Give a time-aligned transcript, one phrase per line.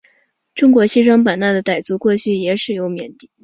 [0.55, 3.29] 中国西双版纳的傣族过去也使用缅历。